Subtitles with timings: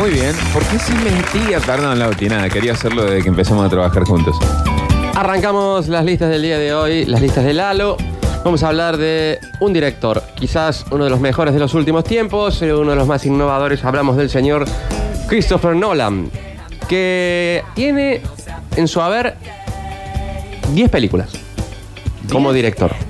[0.00, 0.34] Muy bien.
[0.54, 1.60] ¿Por qué si mentía?
[1.60, 2.48] Perdón, Lauti, nada.
[2.48, 4.34] Quería hacerlo desde que empezamos a trabajar juntos.
[5.14, 7.98] Arrancamos las listas del día de hoy, las listas de Lalo.
[8.42, 12.62] Vamos a hablar de un director, quizás uno de los mejores de los últimos tiempos,
[12.62, 13.84] eh, uno de los más innovadores.
[13.84, 14.64] Hablamos del señor
[15.28, 16.30] Christopher Nolan,
[16.88, 18.22] que tiene
[18.76, 19.36] en su haber
[20.72, 21.28] 10 películas
[22.32, 23.09] como director.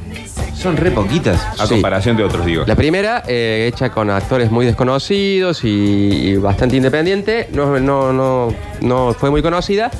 [0.61, 1.41] Son re poquitas.
[1.59, 1.75] A Sí.
[1.75, 2.65] comparación de otros, digo.
[2.67, 8.55] La primera, eh, hecha con actores muy desconocidos y, y bastante independiente, no, no, no,
[8.82, 9.91] no fue muy conocida,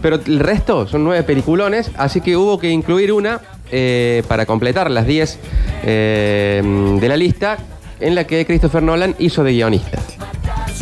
[0.00, 3.40] pero el resto son nueve peliculones, así que hubo que incluir una
[3.70, 5.38] eh, para completar las diez
[5.84, 6.62] eh,
[6.98, 7.58] de la lista
[8.00, 9.98] en la que Christopher Nolan hizo de guionista.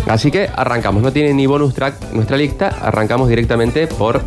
[0.07, 4.23] Así que arrancamos, no tiene ni bonus track nuestra lista, arrancamos directamente por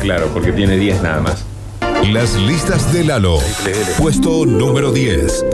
[0.00, 1.44] Claro, porque tiene 10 nada más.
[2.10, 3.38] Las listas de Lalo.
[3.96, 5.44] Puesto número 10.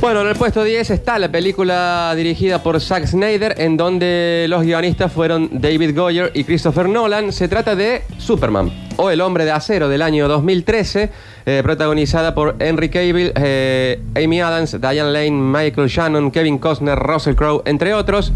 [0.00, 4.62] Bueno, en el puesto 10 está la película dirigida por Zack Snyder, en donde los
[4.62, 7.32] guionistas fueron David Goyer y Christopher Nolan.
[7.32, 11.10] Se trata de Superman, o El Hombre de Acero del año 2013,
[11.46, 17.34] eh, protagonizada por Henry Cavill, eh, Amy Adams, Diane Lane, Michael Shannon, Kevin Costner, Russell
[17.34, 18.32] Crowe, entre otros.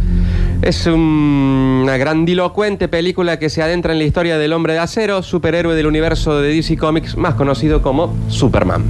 [0.63, 5.23] Es un- una grandilocuente película que se adentra en la historia del Hombre de Acero,
[5.23, 8.85] superhéroe del universo de DC Comics más conocido como Superman.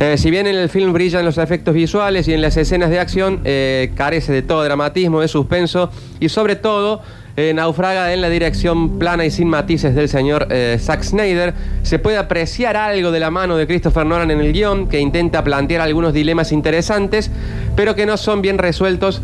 [0.00, 3.00] Eh, si bien en el film brillan los efectos visuales y en las escenas de
[3.00, 7.00] acción eh, carece de todo dramatismo, de suspenso y sobre todo
[7.38, 11.98] eh, naufraga en la dirección plana y sin matices del señor eh, Zack Snyder, se
[11.98, 15.80] puede apreciar algo de la mano de Christopher Nolan en el guion que intenta plantear
[15.80, 17.30] algunos dilemas interesantes,
[17.76, 19.22] pero que no son bien resueltos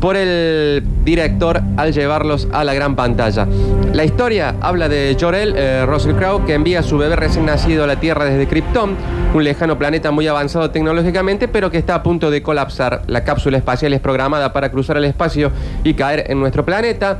[0.00, 3.46] por el director al llevarlos a la gran pantalla.
[3.92, 7.84] La historia habla de Jor-El, eh, Russell Crowe, que envía a su bebé recién nacido
[7.84, 8.96] a la Tierra desde Krypton,
[9.34, 13.02] un lejano planeta muy avanzado tecnológicamente, pero que está a punto de colapsar.
[13.06, 15.52] La cápsula espacial es programada para cruzar el espacio
[15.84, 17.18] y caer en nuestro planeta.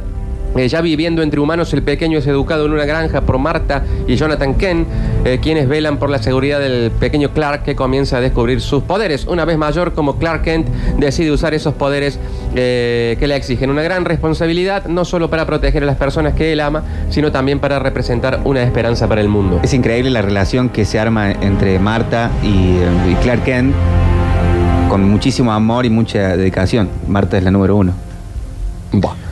[0.57, 4.17] Eh, ya viviendo entre humanos, el pequeño es educado en una granja por Marta y
[4.17, 4.89] Jonathan Kent,
[5.25, 9.27] eh, quienes velan por la seguridad del pequeño Clark que comienza a descubrir sus poderes.
[9.27, 12.19] Una vez mayor, como Clark Kent decide usar esos poderes
[12.55, 16.53] eh, que le exigen una gran responsabilidad, no solo para proteger a las personas que
[16.53, 19.61] él ama, sino también para representar una esperanza para el mundo.
[19.63, 22.77] Es increíble la relación que se arma entre Marta y,
[23.11, 23.75] y Clark Kent
[24.89, 26.89] con muchísimo amor y mucha dedicación.
[27.09, 27.93] Marta es la número uno.
[28.93, 29.24] Buah.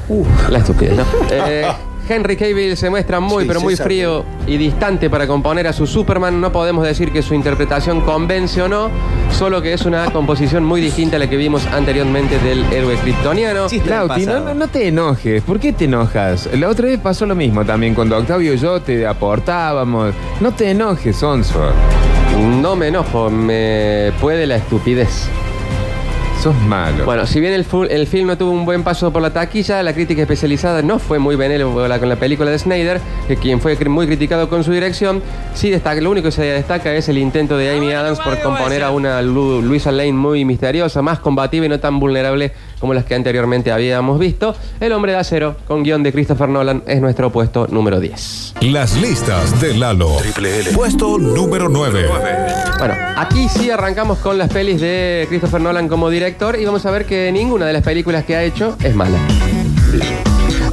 [0.51, 1.05] La estupidez, ¿no?
[1.31, 1.67] Eh,
[2.09, 5.87] Henry Cavill se muestra muy, Sí, pero muy frío y distante para componer a su
[5.87, 6.41] Superman.
[6.41, 8.91] No podemos decir que su interpretación convence o no,
[9.31, 13.69] solo que es una composición muy distinta a la que vimos anteriormente del héroe kryptoniano.
[13.69, 14.45] Chiste del Lauti, no, pasado.
[14.47, 15.43] no, no te enojes.
[15.45, 16.49] ¿Por qué te enojas?
[16.55, 17.95] La otra vez pasó lo mismo también.
[17.95, 20.13] Cuando Octavio y yo te aportábamos.
[20.41, 21.61] No te enojes, Onso.
[22.61, 25.29] No me enojo, me puede la estupidez.
[26.43, 27.05] Sos malo.
[27.05, 29.81] Bueno, si bien el, fu- el film no tuvo un buen paso por la taquilla,
[29.85, 33.79] la crítica especializada no fue muy benévola con la película de Snyder, que quien fue
[33.79, 35.23] cri- muy criticado con su dirección.
[35.55, 38.83] Sí destaca, lo único que se destaca es el intento de Amy Adams por componer
[38.83, 42.51] a una Lu- Luisa Lane muy misteriosa, más combativa y no tan vulnerable
[42.83, 44.57] como las que anteriormente habíamos visto.
[44.81, 48.55] El hombre de acero, con guion de Christopher Nolan, es nuestro puesto número 10.
[48.63, 50.17] Las listas de Lalo.
[50.75, 52.07] Puesto número 9.
[52.81, 56.91] Bueno, aquí sí arrancamos con las pelis de Christopher Nolan como director y vamos a
[56.91, 59.17] ver que ninguna de las películas que ha hecho es mala.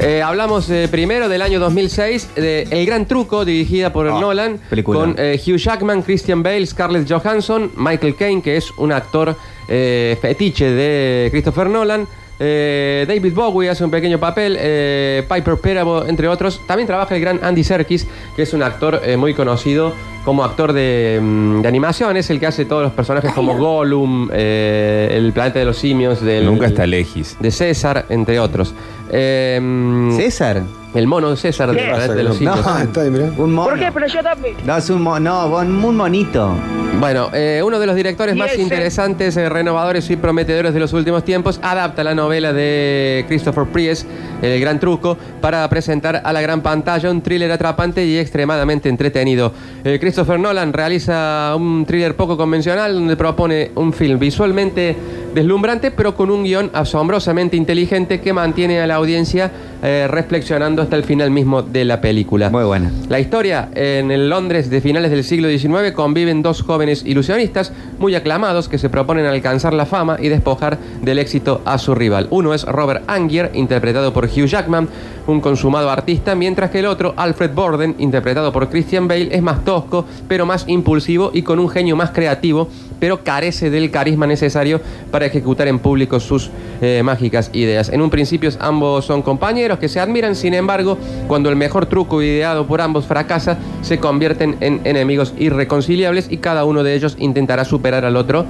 [0.01, 4.57] Eh, hablamos eh, primero del año 2006 de El Gran Truco, dirigida por Ah, Nolan,
[4.69, 4.99] película.
[4.99, 9.35] con eh, Hugh Jackman, Christian Bale, Scarlett Johansson, Michael Caine, que es un actor
[9.69, 12.07] eh, fetiche de Christopher Nolan.
[12.41, 16.61] eh, David Bowie hace un pequeño papel, eh, Piper Perabo, entre otros.
[16.65, 19.93] También trabaja el gran Andy Serkis, que es un actor eh, muy conocido
[20.25, 22.15] como actor de, mm, de animación.
[22.17, 26.45] Es el que hace todos los personajes como Gollum, El planeta de los simios, del,
[26.45, 27.35] Nunca está lejos.
[27.39, 28.73] de César, entre otros.
[29.11, 30.63] Eh, mm, ¿César?
[30.95, 32.81] el mono de César de los No, simios.
[32.81, 33.29] Está ahí, mirá.
[33.37, 33.69] Un mono.
[33.69, 33.91] ¿Por qué?
[33.93, 34.55] Pero yo también.
[34.65, 36.51] No, es un, mo- no, un, un monito.
[36.99, 40.79] Bueno, eh, uno de los directores Y más ese- interesantes, eh, renovadores y prometedores de
[40.79, 44.07] los últimos tiempos adapta la novela de Christopher Priest,
[44.41, 49.53] El Gran Truco, para presentar a la gran pantalla un thriller atrapante y extremadamente entretenido.
[49.83, 54.95] Eh, Christopher Nolan realiza un thriller poco convencional donde propone un film visualmente
[55.33, 60.95] deslumbrante, pero con un guion asombrosamente inteligente que mantiene a la audiencia eh, reflexionando hasta
[60.95, 62.49] el final mismo de la película.
[62.49, 62.91] Muy buena.
[63.07, 68.15] La historia, en el Londres de finales del siglo XIX conviven dos jóvenes ilusionistas muy
[68.15, 72.27] aclamados que se proponen alcanzar la fama y despojar del éxito a su rival.
[72.29, 74.89] Uno es Robert Angier, interpretado por Hugh Jackman,
[75.29, 79.63] un consumado artista, mientras que el otro, Alfred Borden, interpretado por Christian Bale, es más
[79.63, 82.67] tosco, pero más impulsivo y con un genio más creativo,
[82.99, 84.81] pero carece del carisma necesario
[85.11, 86.49] para ejecutar en público sus
[86.81, 87.89] eh, mágicas ideas.
[87.89, 90.97] En un principio ambos son compañeros que se admiran, sin embargo,
[91.27, 96.65] cuando el mejor truco ideado por ambos fracasa, se convierten en enemigos irreconciliables y cada
[96.65, 98.45] uno de ellos intentará superar al otro.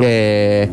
[0.00, 0.68] eh,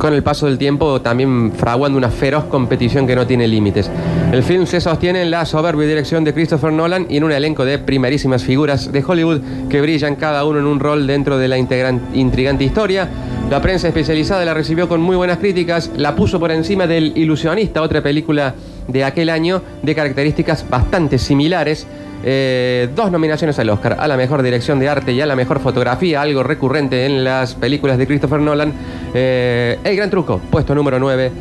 [0.00, 3.90] con el paso del tiempo también fraguando una feroz competición que no tiene límites.
[4.32, 7.66] El film se sostiene en la soberbia dirección de Christopher Nolan y en un elenco
[7.66, 11.58] de primerísimas figuras de Hollywood que brillan cada uno en un rol dentro de la
[11.58, 13.08] intrigante historia.
[13.50, 17.82] La prensa especializada la recibió con muy buenas críticas, la puso por encima del Ilusionista,
[17.82, 18.54] otra película
[18.92, 21.86] de aquel año de características bastante similares.
[22.22, 25.60] Eh, dos nominaciones al Oscar, a la mejor dirección de arte y a la mejor
[25.60, 28.72] fotografía, algo recurrente en las películas de Christopher Nolan.
[29.14, 31.32] Eh, el gran truco, puesto número 9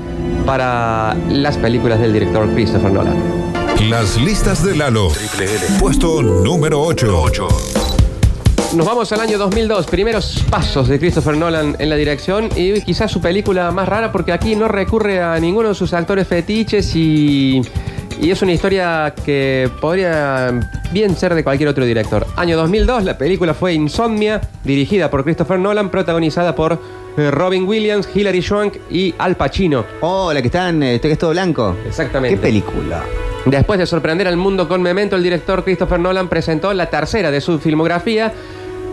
[0.46, 3.16] para las películas del director Christopher Nolan.
[3.90, 5.10] Las listas de Lalo.
[5.80, 7.99] Puesto número 8.
[8.76, 13.12] Nos vamos al año 2002, primeros pasos de Christopher Nolan en la dirección y quizás
[13.12, 17.62] su película más rara porque aquí no recurre a ninguno de sus actores fetiches y,
[18.22, 20.52] y es una historia que podría
[20.92, 22.28] bien ser de cualquier otro director.
[22.36, 26.80] Año 2002, la película fue Insomnia, dirigida por Christopher Nolan, protagonizada por
[27.18, 29.84] eh, Robin Williams, Hilary Swank y Al Pacino.
[30.02, 31.76] Oh, la que está en, eh, que es todo blanco.
[31.88, 32.36] Exactamente.
[32.36, 33.04] ¿Qué película?
[33.46, 37.42] Después de sorprender al mundo con Memento, el director Christopher Nolan presentó la tercera de
[37.42, 38.32] su filmografía.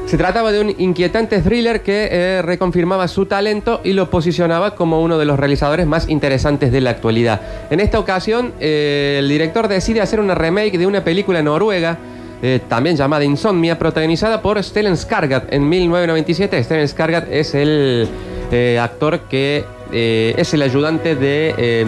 [0.06, 5.02] Se trataba de un inquietante thriller que eh, reconfirmaba su talento y lo posicionaba como
[5.02, 7.40] uno de los realizadores más interesantes de la actualidad.
[7.70, 11.98] En esta ocasión, eh, el director decide hacer una remake de una película noruega,
[12.40, 16.62] eh, también llamada Insomnia, protagonizada por Stellan Skarsgård en 1997.
[16.62, 18.08] Stellan Skarsgård es el
[18.52, 21.84] eh, actor que eh, es el ayudante de eh,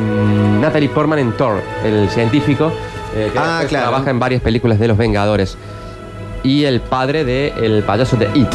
[0.60, 2.72] Natalie Portman en Thor, el científico
[3.14, 3.88] que Ah, claro.
[3.90, 5.56] trabaja en varias películas de los Vengadores
[6.42, 8.48] y el padre de el payaso de It,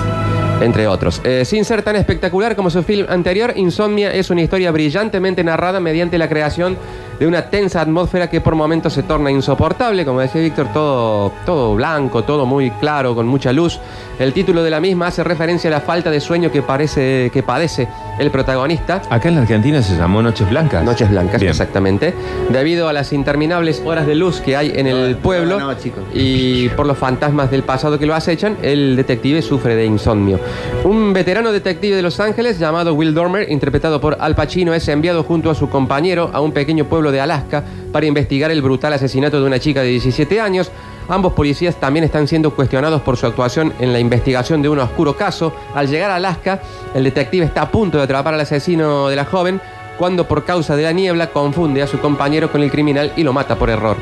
[0.61, 1.21] entre otros.
[1.23, 5.79] Eh, sin ser tan espectacular como su film anterior, Insomnia es una historia brillantemente narrada
[5.79, 6.77] mediante la creación
[7.19, 11.75] de una tensa atmósfera que por momentos se torna insoportable, como decía Víctor, todo, todo
[11.75, 13.79] blanco, todo muy claro, con mucha luz.
[14.19, 17.43] El título de la misma hace referencia a la falta de sueño que, parece, que
[17.43, 17.87] padece
[18.19, 19.01] el protagonista.
[19.09, 20.83] Acá en la Argentina se llamó Noches Blancas.
[20.83, 21.51] Noches Blancas, Bien.
[21.51, 22.13] exactamente.
[22.49, 25.73] Debido a las interminables horas de luz que hay en el pueblo no,
[26.13, 30.39] y por los fantasmas del pasado que lo acechan, el detective sufre de insomnio.
[30.83, 35.23] Un veterano detective de Los Ángeles llamado Will Dormer, interpretado por Al Pacino, es enviado
[35.23, 39.39] junto a su compañero a un pequeño pueblo de Alaska para investigar el brutal asesinato
[39.39, 40.71] de una chica de 17 años.
[41.09, 45.15] Ambos policías también están siendo cuestionados por su actuación en la investigación de un oscuro
[45.15, 45.53] caso.
[45.75, 46.61] Al llegar a Alaska,
[46.93, 49.59] el detective está a punto de atrapar al asesino de la joven,
[49.97, 53.33] cuando por causa de la niebla confunde a su compañero con el criminal y lo
[53.33, 53.97] mata por error.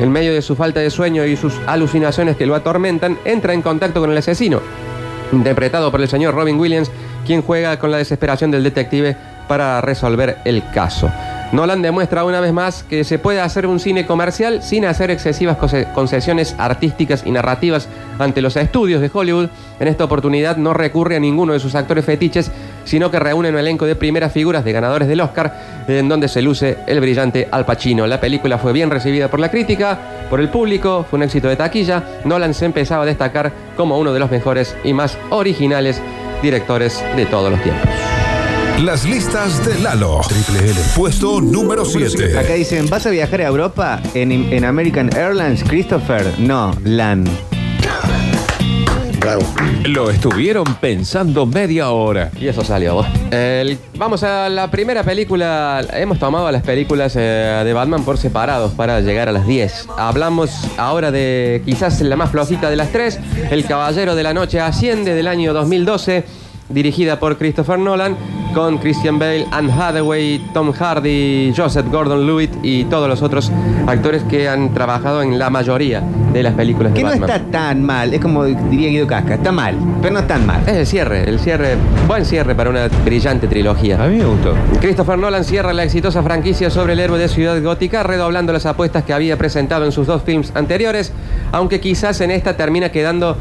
[0.00, 3.62] En medio de su falta de sueño y sus alucinaciones que lo atormentan, entra en
[3.62, 4.60] contacto con el asesino,
[5.32, 6.90] interpretado por el señor Robin Williams,
[7.26, 9.16] quien juega con la desesperación del detective
[9.48, 11.10] para resolver el caso.
[11.54, 15.56] Nolan demuestra una vez más que se puede hacer un cine comercial sin hacer excesivas
[15.94, 17.88] concesiones artísticas y narrativas
[18.18, 19.50] ante los estudios de Hollywood.
[19.78, 22.50] En esta oportunidad no recurre a ninguno de sus actores fetiches,
[22.84, 26.42] sino que reúne un elenco de primeras figuras de ganadores del Oscar, en donde se
[26.42, 28.04] luce el brillante Al Pacino.
[28.08, 29.96] La película fue bien recibida por la crítica,
[30.30, 32.02] por el público, fue un éxito de taquilla.
[32.24, 36.02] Nolan se empezaba a destacar como uno de los mejores y más originales
[36.42, 38.03] directores de todos los tiempos.
[38.82, 40.20] Las listas de Lalo.
[40.96, 42.36] Puesto número 7.
[42.38, 46.26] Acá dicen, ¿vas a viajar a Europa en, en American Airlines, Christopher?
[46.38, 47.24] No, LAN.
[49.86, 52.30] Lo estuvieron pensando media hora.
[52.38, 52.94] Y eso salió.
[52.96, 53.06] vos.
[53.30, 55.80] El- vamos a la primera película.
[55.94, 59.88] Hemos tomado las películas eh, de Batman por separados para llegar a las 10.
[59.96, 63.18] Hablamos ahora de quizás la más flojita de las tres,
[63.50, 66.24] El Caballero de la Noche Asciende del año 2012,
[66.68, 68.16] dirigida por Christopher Nolan,
[68.54, 73.50] con Christian Bale, Anne Hathaway, Tom Hardy, Joseph Gordon-Levitt y todos los otros
[73.86, 77.82] actores que han trabajado en la mayoría de las películas de Que no está tan
[77.82, 80.62] mal, es como diría Guido Casca, está mal, pero no tan mal.
[80.66, 84.02] Es el cierre, el cierre, buen cierre para una brillante trilogía.
[84.02, 84.54] A mí me gustó.
[84.80, 89.04] Christopher Nolan cierra la exitosa franquicia sobre el héroe de Ciudad Gótica, redoblando las apuestas
[89.04, 91.12] que había presentado en sus dos films anteriores,
[91.52, 93.36] aunque quizás en esta termina quedando,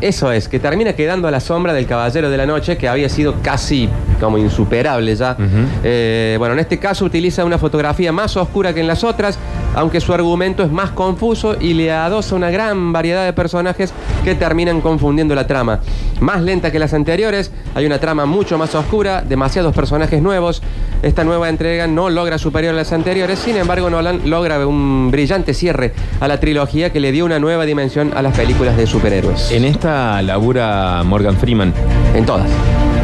[0.00, 3.08] eso es, que termina quedando a la sombra del Caballero de la Noche, que había
[3.08, 3.88] sido casi
[4.20, 5.36] como insuperable ya.
[5.82, 9.38] Eh, bueno, en este caso utiliza una fotografía más oscura que en las otras,
[9.74, 13.92] aunque su argumento es más confuso y le adosa una gran variedad de personajes
[14.24, 15.80] que terminan confundiendo la trama.
[16.20, 20.62] Más lenta que las anteriores, hay una trama mucho más oscura, demasiados personajes nuevos.
[21.02, 25.54] Esta nueva entrega no logra superior a las anteriores, sin embargo Nolan logra un brillante
[25.54, 29.50] cierre a la trilogía que le dio una nueva dimensión a las películas de superhéroes.
[29.50, 31.72] En esta labura Morgan Freeman.
[32.14, 32.48] En todas.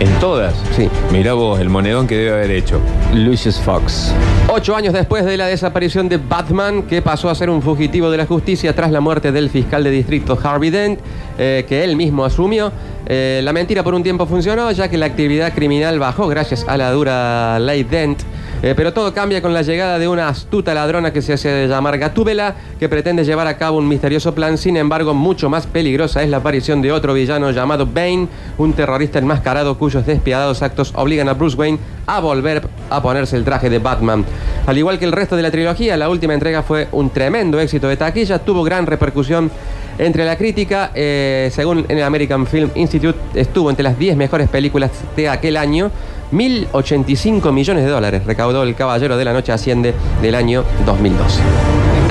[0.01, 0.55] En todas.
[0.77, 0.89] Sí.
[1.13, 2.81] Mirá vos el monedón que debe haber hecho.
[3.15, 4.13] Lucius Fox.
[4.49, 6.58] Ocho años después de la desaparición de Batman,
[6.89, 9.91] que pasó a ser un fugitivo de la justicia tras la muerte del fiscal de
[9.91, 10.99] distrito Harvey Dent,
[11.39, 12.73] eh, que él mismo asumió,
[13.07, 16.77] eh, la mentira por un tiempo funcionó, ya que la actividad criminal bajó gracias a
[16.77, 18.19] la dura ley Dent.
[18.61, 21.97] Eh, pero todo cambia con la llegada de una astuta ladrona que se hace llamar
[21.97, 24.59] Gatúbela, que pretende llevar a cabo un misterioso plan.
[24.59, 28.27] Sin embargo, mucho más peligrosa es la aparición de otro villano llamado Bane,
[28.59, 33.45] un terrorista enmascarado cuyos despiadados actos obligan a Bruce Wayne a volver a ponerse el
[33.45, 34.25] traje de Batman.
[34.67, 37.87] Al igual que el resto de la trilogía, la última entrega fue un tremendo éxito
[37.87, 39.53] de taquilla, tuvo gran repercusión
[39.99, 44.91] entre la crítica, eh, según el American Film Institute, estuvo entre las 10 mejores películas
[45.17, 45.91] de aquel año.
[46.33, 51.41] 1.085 millones de dólares recaudó el Caballero de la Noche Asciende del año 2012.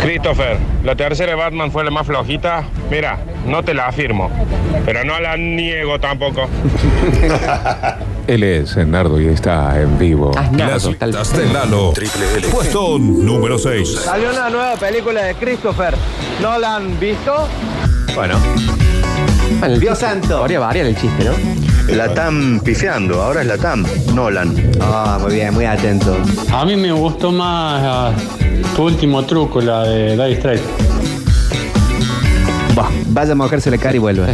[0.02, 2.64] Christopher, la tercera de Batman fue la más flojita.
[2.92, 4.30] Mira, no te la afirmo,
[4.86, 6.48] pero no la niego tampoco.
[8.28, 10.32] Él es Nardo y está en vivo.
[10.38, 10.84] Ah, Las
[11.34, 11.94] de Lalo.
[12.52, 14.02] Puesto número 6.
[14.04, 15.96] Salió una nueva película de Christopher.
[16.42, 17.48] ¿No la han visto?
[18.16, 18.38] Bueno,
[19.60, 20.40] Bueno, el Dios chiste- santo.
[20.40, 21.32] Podría variar el chiste, ¿no?
[21.96, 24.54] La TAM pifiando, ahora es la TAM, Nolan.
[24.82, 26.16] Ah, muy bien, muy atento.
[26.54, 28.12] A mí me gustó más ah,
[28.76, 30.64] tu último truco, la de Dire Straits.
[32.76, 34.28] Bah, vaya a mojarse la cara y vuelva.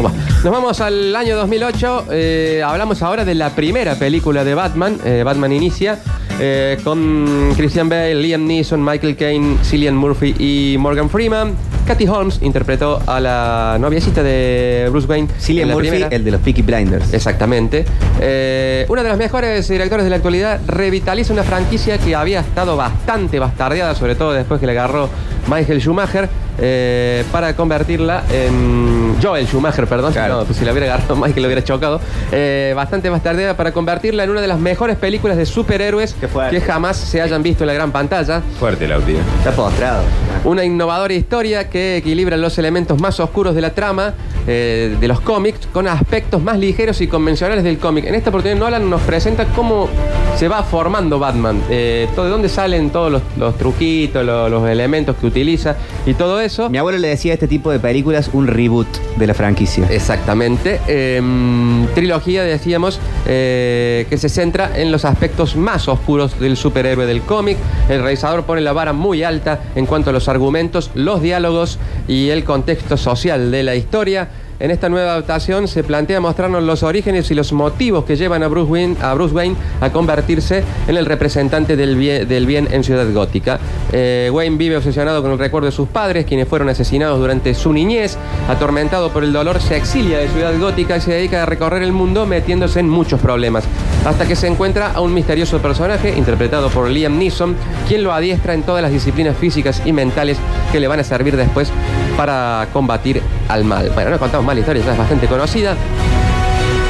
[0.00, 0.12] Bueno,
[0.44, 2.06] Nos vamos al año 2008.
[2.10, 4.98] eh, hablamos ahora de la primera película de Batman.
[5.04, 5.98] eh, Batman Inicia.
[6.38, 11.54] eh, con Christian Bale, Liam Neeson, Michael Caine, Cillian Murphy y Morgan Freeman.
[11.86, 15.28] Katy Holmes interpretó a la noviecita de Bruce Wayne.
[15.38, 16.08] Cillian Murphy, primera.
[16.14, 17.12] el de los Peaky Blinders.
[17.14, 17.84] Exactamente.
[18.20, 22.76] Eh, uno de los mejores directores de la actualidad revitaliza una franquicia que había estado
[22.76, 25.08] bastante bastardeada, sobre todo después que le agarró
[25.48, 26.28] Michael Schumacher,
[26.58, 29.16] eh, para convertirla en.
[29.22, 30.12] Joel Schumacher, perdón.
[30.12, 30.38] Claro.
[30.40, 32.00] No, pues si la hubiera agarrado Michael lo hubiera chocado.
[32.32, 36.14] Eh, bastante bastardeada para convertirla en una de las mejores películas de superhéroes
[36.50, 38.42] que jamás se hayan visto en la gran pantalla.
[38.58, 39.32] fuerte la audiencia.
[39.38, 40.02] Está postrado.
[40.44, 44.14] Una innovadora historia que equilibra los elementos más oscuros de la trama
[44.46, 48.04] eh, de los cómics con aspectos más ligeros y convencionales del cómic.
[48.04, 49.88] En esta oportunidad Nolan nos presenta cómo
[50.36, 54.68] se va formando Batman, eh, todo, de dónde salen todos los, los truquitos, lo- los,
[54.68, 56.68] elementos que utiliza y todo eso.
[56.68, 59.86] Mi abuelo le decía a este tipo de películas un reboot de la franquicia.
[59.90, 60.78] Exactamente.
[60.88, 67.22] Em, trilogía, decíamos, eh, que se centra en los aspectos más oscuros del superhéroe del
[67.22, 67.56] cómic.
[67.88, 71.78] El realizador pone la vara muy alta en cuanto a los argumentos, los diálogos
[72.08, 74.28] y el contexto social de la historia.
[74.58, 78.48] En esta nueva adaptación se plantea mostrarnos los orígenes y los motivos que llevan a
[78.48, 83.60] Bruce Wayne a, convertirse en el representante del bien, del bien en Ciudad Gótica.
[83.92, 87.70] Eh, Wayne vive obsesionado con el recuerdo de sus padres, quienes fueron asesinados durante su
[87.70, 88.16] niñez.
[88.48, 91.92] Atormentado por el dolor, se exilia de Ciudad Gótica y se dedica a recorrer el
[91.92, 93.64] mundo metiéndose en muchos problemas.
[94.06, 97.56] Hasta que se encuentra a un misterioso personaje, interpretado por Liam Neeson,
[97.88, 100.38] quien lo adiestra en todas las disciplinas físicas y mentales
[100.72, 101.70] que le van a servir después
[102.16, 103.90] para combatir al mal.
[103.90, 105.76] Bueno, no contamos más la historia, ya es bastante conocida.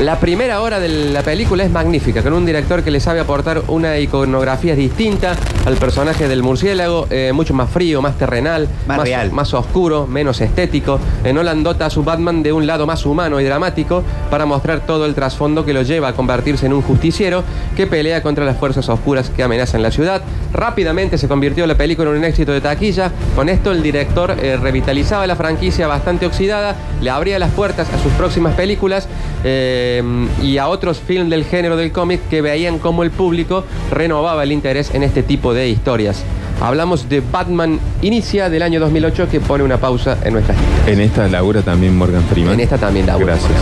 [0.00, 3.62] La primera hora de la película es magnífica, con un director que le sabe aportar
[3.68, 5.34] una iconografía distinta
[5.64, 9.32] al personaje del murciélago, eh, mucho más frío, más terrenal, Más real.
[9.32, 11.00] más oscuro, menos estético.
[11.32, 15.06] Nolan dota a su Batman de un lado más humano y dramático para mostrar todo
[15.06, 17.42] el trasfondo que lo lleva a convertirse en un justiciero
[17.74, 20.20] que pelea contra las fuerzas oscuras que amenazan la ciudad.
[20.52, 23.10] Rápidamente se convirtió la película en un éxito de taquilla.
[23.34, 27.98] Con esto el director eh, revitalizaba la franquicia bastante oxidada, le abría las puertas a
[28.02, 29.08] sus próximas películas
[29.42, 29.84] eh,
[30.42, 34.52] y a otros films del género del cómic que veían cómo el público renovaba el
[34.52, 36.24] interés en este tipo de historias.
[36.60, 40.54] Hablamos de Batman Inicia del año 2008 que pone una pausa en nuestra
[40.86, 42.54] En esta labura también Morgan Freeman.
[42.54, 43.52] En esta también labura Gracias.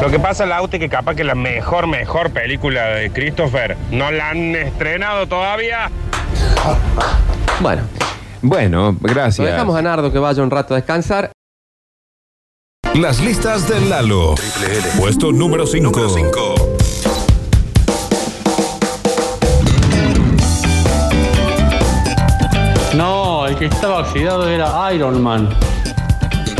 [0.00, 4.30] Lo que pasa, Lauti, que capaz que la mejor, mejor película de Christopher no la
[4.30, 5.90] han estrenado todavía.
[7.60, 7.82] Bueno,
[8.42, 9.46] Bueno, lo gracias.
[9.46, 11.30] dejamos a Nardo que vaya un rato a descansar.
[13.00, 14.34] Las listas de Lalo.
[14.98, 16.54] Puesto número 5.
[22.94, 25.48] No, el que estaba oxidado era Iron Man.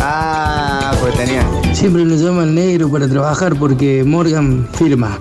[0.01, 1.47] Ah, pues tenía.
[1.73, 5.19] Siempre lo llaman negro para trabajar porque Morgan firma.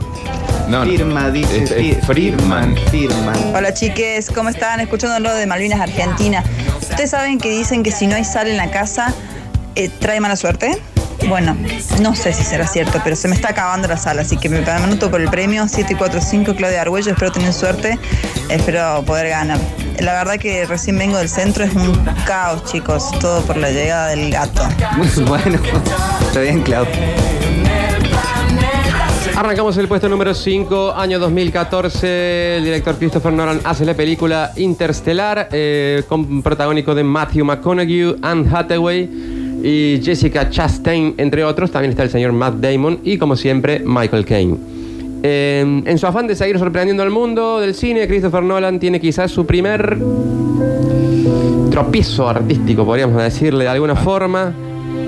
[0.68, 0.92] No, no.
[0.92, 1.64] Firma, dice.
[1.64, 2.76] Es- es Friedman.
[2.92, 3.36] Firman.
[3.56, 4.80] Hola chiques, ¿cómo están?
[4.82, 6.44] Escuchando lo de Malvinas Argentina.
[6.82, 9.14] ¿Ustedes saben que dicen que si no hay sal en la casa,
[9.76, 10.78] eh, trae mala suerte?
[11.28, 11.58] Bueno,
[12.02, 14.58] no sé si será cierto, pero se me está acabando la sal, así que me
[14.60, 17.98] anoto por el premio 745 Claudia Argüello, espero tener suerte,
[18.50, 19.60] espero poder ganar.
[20.00, 21.94] La verdad que recién vengo del centro, es un
[22.26, 24.62] caos chicos, todo por la llegada del gato.
[25.28, 25.60] bueno,
[26.22, 26.86] está bien, Clau.
[29.36, 32.58] Arrancamos el puesto número 5, año 2014.
[32.58, 38.50] El director Christopher Nolan hace la película Interstellar, eh, con protagónico de Matthew McConaughey, Anne
[38.50, 41.72] Hathaway y Jessica Chastain, entre otros.
[41.72, 44.58] También está el señor Matt Damon y, como siempre, Michael Caine.
[45.24, 49.32] Eh, en su afán de seguir sorprendiendo al mundo del cine, Christopher Nolan tiene quizás
[49.32, 49.98] su primer
[51.72, 54.54] tropiezo artístico, podríamos decirle de alguna forma.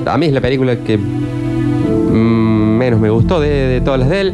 [0.06, 4.34] A mí es la película que mm, menos me gustó de, todas las de él.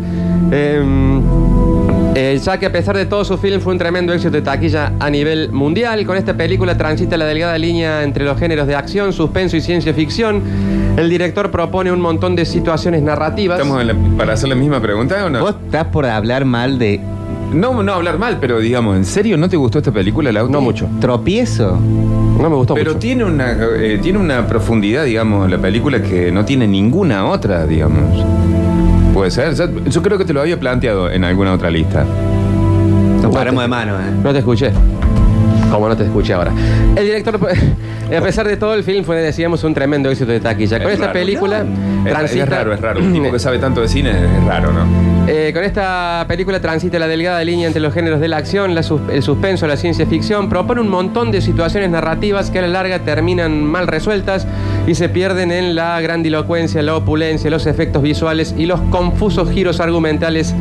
[0.51, 0.83] Eh,
[2.15, 4.93] eh, ya que a pesar de todo su film fue un tremendo éxito de taquilla
[4.99, 9.13] a nivel mundial, con esta película transita la delgada línea entre los géneros de acción,
[9.13, 10.41] suspenso y ciencia ficción.
[10.95, 13.59] El director propone un montón de situaciones narrativas.
[13.59, 15.39] ¿Estamos en la- para hacer la misma pregunta o no?
[15.39, 16.99] Vos estás por hablar mal de
[17.51, 20.51] No, no hablar mal, pero digamos, ¿en serio no te gustó esta película, Lauti?
[20.51, 20.87] No mucho.
[20.99, 21.77] tropiezo.
[21.79, 22.99] No me gustó Pero mucho.
[22.99, 28.25] tiene una, eh, tiene una profundidad, digamos, la película que no tiene ninguna otra, digamos.
[29.13, 29.53] Puede ser.
[29.53, 32.05] Yo, yo creo que te lo había planteado en alguna otra lista.
[33.21, 34.11] Nos paramos de mano, ¿eh?
[34.23, 34.71] No te escuché.
[35.73, 36.51] Como no te escuché ahora.
[36.95, 37.35] El director,
[38.15, 40.77] a pesar de todo, el film fue, decíamos, un tremendo éxito de taquilla.
[40.77, 41.19] Con Es esta raro.
[41.19, 41.65] película
[42.05, 42.43] Es, transita.
[42.43, 42.99] es raro, es raro.
[42.99, 44.85] Un tipo que sabe tanto de cine es raro, ¿no?
[45.25, 48.83] Eh, con esta película transita la delgada línea entre los géneros de la acción, la
[48.83, 50.47] sus- el suspenso, la ciencia ficción.
[50.49, 54.45] Propone un montón de situaciones narrativas que a la larga terminan mal resueltas
[54.85, 59.79] y se pierden en la grandilocuencia, la opulencia, los efectos visuales y los confusos giros
[59.79, 60.53] argumentales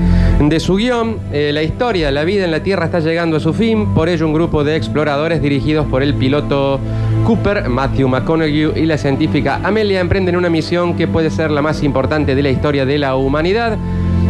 [0.49, 1.19] de su guion.
[1.33, 3.95] Eh, la historia, la vida en la Tierra está llegando a su fin.
[3.95, 6.81] Por ello, un grupo de exploradores dirigidos por el piloto
[7.25, 11.83] Cooper, Matthew McConaughey y la científica Amelia emprenden una misión que puede ser la más
[11.83, 13.77] importante de la historia de la humanidad.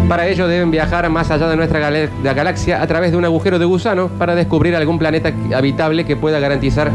[0.09, 3.17] Para ello deben viajar más allá de nuestra gale- de la galaxia a través de
[3.17, 6.91] un agujero de gusano para descubrir algún planeta habitable que pueda garantizar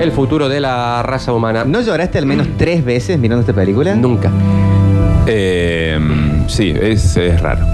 [0.00, 1.64] el futuro de la raza humana.
[1.64, 3.94] ¿No lloraste al menos tres veces mirando esta película?
[3.94, 4.30] Nunca.
[5.26, 5.98] Eh,
[6.46, 7.66] sí, es, es raro.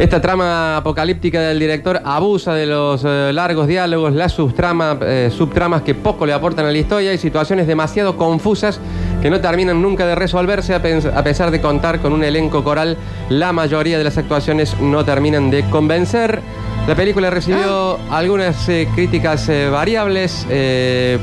[0.00, 5.82] Esta trama apocalíptica del director abusa de los eh, largos diálogos, las subtrama- eh, subtramas
[5.82, 8.80] que poco le aportan a la historia y situaciones demasiado confusas
[9.20, 10.80] que no terminan nunca de resolverse a,
[11.22, 12.96] pesar de contar con un elenco coral.
[13.28, 16.40] La mayoría de las actuaciones no terminan de convencer.
[16.88, 20.46] La película recibió algunas eh, críticas variables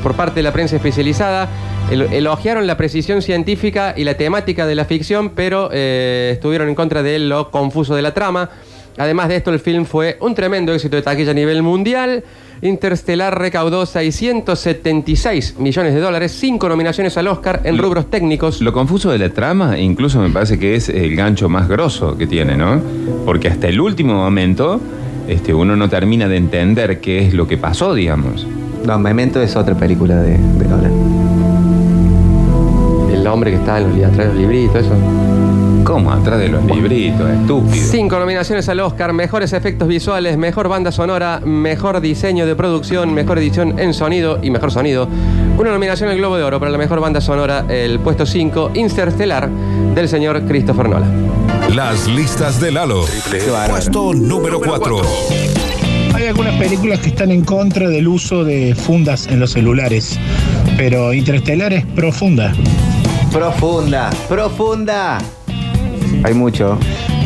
[0.04, 1.48] por parte de la prensa especializada.
[1.90, 6.76] El- elogiaron la precisión científica y la temática de la ficción, pero eh, estuvieron en
[6.76, 8.50] contra de lo confuso de la trama.
[8.98, 12.24] Además de esto, el film fue un tremendo éxito de taquilla a nivel mundial.
[12.60, 18.60] Interstellar recaudó 676 millones de dólares, cinco nominaciones al Oscar en Lo- rubros técnicos.
[18.60, 22.26] Lo confuso de la trama, incluso me parece que es el gancho más grosso que
[22.26, 22.80] tiene, ¿no?
[23.24, 24.80] Porque hasta el último momento,
[25.28, 28.44] este, uno no termina de entender qué es lo que pasó, digamos.
[28.84, 30.92] No, Memento es otra película de, de Nolan.
[33.12, 34.94] El hombre que está en los, atrás de los libritos, eso.
[35.88, 36.12] ¿Cómo?
[36.12, 37.86] Atrás de los libritos, estúpido.
[37.90, 43.38] Cinco nominaciones al Oscar, mejores efectos visuales, mejor banda sonora, mejor diseño de producción, mejor
[43.38, 45.08] edición en sonido y mejor sonido.
[45.56, 49.48] Una nominación al Globo de Oro para la mejor banda sonora, el puesto 5, Interstellar,
[49.48, 51.26] del señor Christopher Nolan.
[51.74, 53.06] Las listas de Lalo.
[53.70, 55.00] Puesto número 4.
[56.12, 60.20] Hay algunas películas que están en contra del uso de fundas en los celulares,
[60.76, 62.52] pero Interestelar es profunda.
[63.32, 65.18] Profunda, profunda.
[66.24, 66.78] Hay mucho.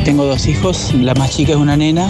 [0.04, 2.08] Tengo dos hijos, la más chica es una nena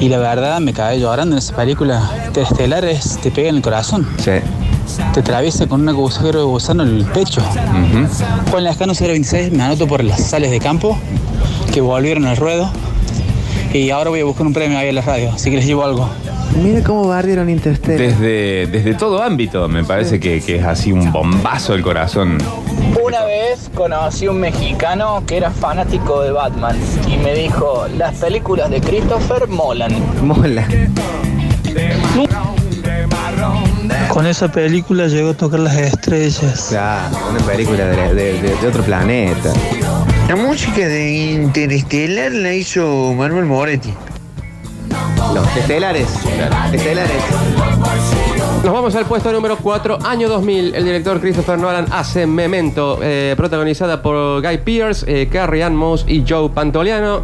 [0.00, 2.10] y la verdad me caí llorando en esa película.
[2.26, 4.32] Interestelar es, te pega en el corazón, Sí.
[5.14, 7.42] te atraviesa con un agujero de gusano en el pecho.
[8.50, 10.98] Con la escano 026 me anoto por las sales de campo
[11.72, 12.70] que volvieron al ruedo
[13.78, 15.84] y ahora voy a buscar un premio ahí en la radio, así que les llevo
[15.84, 16.08] algo.
[16.62, 17.98] Mira cómo barrieron Interstellar.
[17.98, 22.38] Desde, desde todo ámbito, me parece que, que es así un bombazo el corazón.
[23.04, 26.76] Una vez conocí un mexicano que era fanático de Batman
[27.12, 29.92] y me dijo, las películas de Christopher molan.
[30.22, 30.66] Mola.
[34.08, 36.66] Con esa película llegó a tocar las estrellas.
[36.70, 39.52] Claro, una película de, de- de- de otro planeta.
[40.28, 43.94] La música de Interestelar la hizo Manuel Moretti.
[45.32, 46.08] Los estelares.
[46.72, 47.22] Estelares.
[48.64, 50.74] Nos vamos al puesto número 4, año 2000.
[50.74, 56.04] El director Christopher Nolan hace Memento, eh, protagonizada por Guy Pearce, eh, Carrie Ann Moss
[56.08, 57.22] y Joe Pantoliano.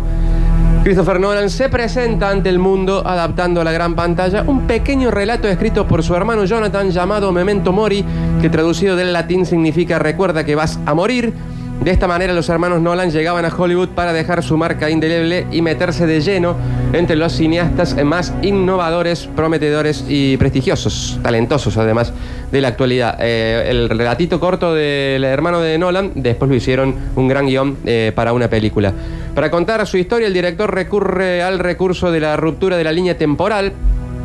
[0.84, 5.48] Christopher Nolan se presenta ante el mundo adaptando a la gran pantalla un pequeño relato
[5.48, 8.04] escrito por su hermano Jonathan llamado Memento Mori,
[8.40, 11.34] que traducido del latín significa recuerda que vas a morir.
[11.82, 15.62] De esta manera los hermanos Nolan llegaban a Hollywood para dejar su marca indeleble y
[15.62, 16.54] meterse de lleno
[16.92, 22.12] entre los cineastas más innovadores, prometedores y prestigiosos, talentosos además
[22.52, 23.16] de la actualidad.
[23.18, 28.12] Eh, el relatito corto del hermano de Nolan, después lo hicieron un gran guion eh,
[28.14, 28.92] para una película.
[29.34, 33.18] Para contar su historia, el director recurre al recurso de la ruptura de la línea
[33.18, 33.72] temporal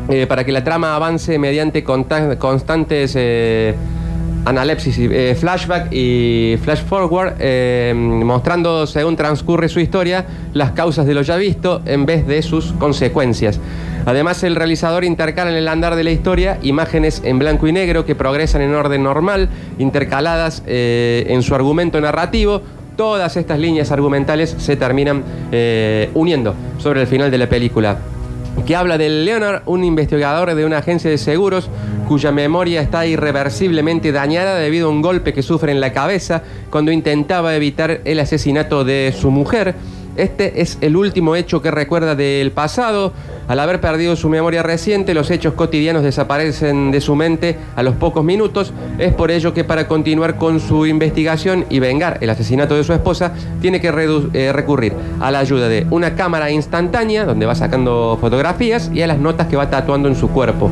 [0.08, 3.16] eh, para que la trama avance mediante constantes
[4.48, 11.14] analepsis, eh, flashback y flash forward, eh, mostrando según transcurre su historia las causas de
[11.14, 13.60] lo ya visto en vez de sus consecuencias.
[14.06, 18.06] Además, el realizador intercala en el andar de la historia imágenes en blanco y negro
[18.06, 22.62] que progresan en orden normal, intercaladas eh, en su argumento narrativo.
[22.96, 25.22] Todas estas líneas argumentales se terminan
[26.14, 27.96] uniendo sobre el final de la película
[28.64, 31.68] que habla de Leonard, un investigador de una agencia de seguros
[32.06, 36.90] cuya memoria está irreversiblemente dañada debido a un golpe que sufre en la cabeza cuando
[36.90, 39.74] intentaba evitar el asesinato de su mujer.
[40.18, 43.12] Este es el último hecho que recuerda del pasado.
[43.46, 47.94] Al haber perdido su memoria reciente, los hechos cotidianos desaparecen de su mente a los
[47.94, 48.72] pocos minutos.
[48.98, 52.92] Es por ello que para continuar con su investigación y vengar el asesinato de su
[52.92, 53.88] esposa, tiene que
[54.34, 59.06] eh, recurrir a la ayuda de una cámara instantánea, donde va sacando fotografías, y a
[59.06, 60.68] las notas que va tatuando en su cuerpo.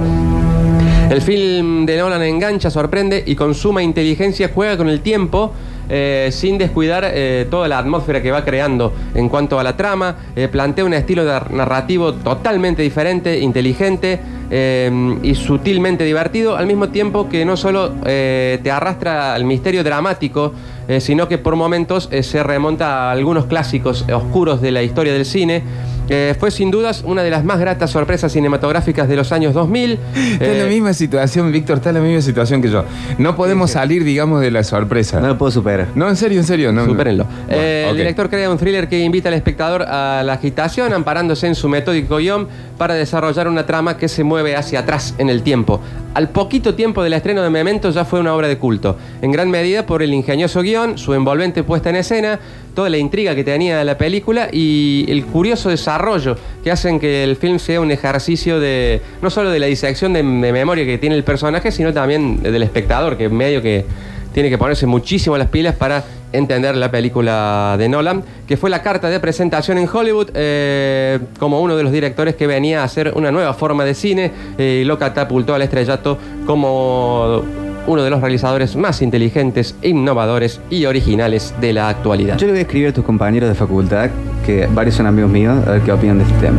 [1.09, 5.53] El film de Nolan engancha, sorprende y con suma inteligencia juega con el tiempo.
[5.89, 10.17] Eh, sin descuidar eh, toda la atmósfera que va creando en cuanto a la trama,
[10.35, 14.21] eh, plantea un estilo narrativo totalmente diferente, inteligente
[14.51, 20.53] eh, y sutilmente divertido, al mismo tiempo que no solo te arrastra al misterio dramático,
[20.89, 25.13] eh, sino que por momentos eh, se remonta a algunos clásicos oscuros de la historia
[25.13, 25.63] del cine.
[26.09, 29.99] Eh, fue sin dudas una de las más gratas sorpresas cinematográficas de los años 2000.
[30.35, 32.85] Está en la misma situación, Víctor, está en la misma situación que yo.
[33.19, 35.21] No podemos salir, digamos, de la sorpresa.
[35.21, 35.89] No lo puedo superar.
[35.95, 36.73] No, en serio, en serio.
[36.73, 37.25] No, Supérenlo.
[37.25, 37.87] Bueno, Eh.
[37.91, 41.69] El director crea un thriller que invita al espectador a la agitación, amparándose en su
[41.69, 45.81] metódico guion para desarrollar una trama que se mueve hacia atrás en el tiempo.
[46.17, 49.51] Al poquito tiempo del estreno de Memento ya fue una obra de culto, en gran
[49.51, 52.41] medida por el ingenioso guion, su envolvente puesta en escena,
[52.75, 57.37] toda la intriga que tenía la película y el curioso desarrollo que hacen que el
[57.37, 61.17] film sea un ejercicio de no solo de la disección de, de memoria que tiene
[61.17, 63.85] el personaje, sino también del espectador, que medio que
[64.33, 66.03] tiene que ponerse muchísimo las pilas para
[66.37, 71.61] entender la película de Nolan, que fue la carta de presentación en Hollywood eh, como
[71.61, 74.85] uno de los directores que venía a hacer una nueva forma de cine eh, y
[74.85, 77.43] lo catapultó al estrellato como
[77.87, 82.37] uno de los realizadores más inteligentes, innovadores y originales de la actualidad.
[82.39, 84.11] Yo le voy a escribir a tus compañeros de facultad,
[84.45, 86.59] que varios son amigos míos, a ver qué opinan de este tema.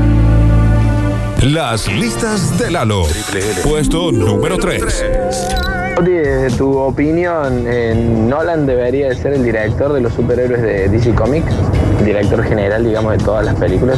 [1.43, 3.03] Las listas de Lalo.
[3.63, 5.76] Puesto número 3.
[6.01, 11.15] Desde tu opinión, eh, Nolan debería de ser el director de los superhéroes de DC
[11.15, 11.51] Comics,
[12.05, 13.97] director general, digamos, de todas las películas.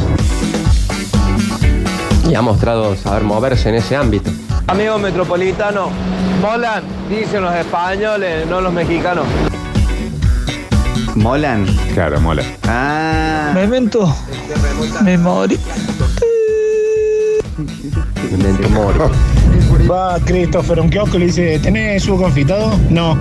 [2.28, 4.30] Y ha mostrado saber moverse en ese ámbito.
[4.66, 5.90] Amigo metropolitano,
[6.40, 9.26] Molan, dicen los españoles, no los mexicanos.
[11.14, 11.66] ¿Molan?
[11.92, 12.42] Claro, mola.
[12.66, 13.50] Ah.
[13.54, 14.12] Memento.
[15.02, 15.58] Memoria.
[18.30, 18.98] Memento mori.
[19.88, 22.78] Va Christopher a un kiosco y le dice, ¿tenés su confitado?
[22.90, 23.16] No.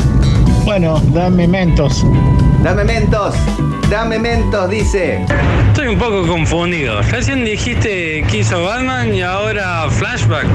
[0.66, 2.06] Bueno, dame mentos.
[2.64, 3.36] Dame mentos.
[3.90, 5.26] Dame mentos, dice.
[5.68, 7.02] Estoy un poco confundido.
[7.04, 10.46] Recién dijiste que hizo Batman y ahora Flashback.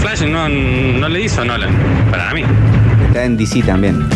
[0.00, 1.74] Flash no, no le hizo Nolan,
[2.10, 2.42] para mí.
[3.08, 4.08] Está en DC también.